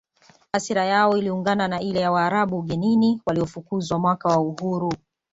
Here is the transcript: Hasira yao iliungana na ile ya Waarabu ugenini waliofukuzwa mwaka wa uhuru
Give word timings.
Hasira 0.53 0.85
yao 0.85 1.17
iliungana 1.17 1.67
na 1.67 1.81
ile 1.81 1.99
ya 1.99 2.11
Waarabu 2.11 2.59
ugenini 2.59 3.21
waliofukuzwa 3.25 3.99
mwaka 3.99 4.27
wa 4.29 4.39
uhuru 4.39 4.93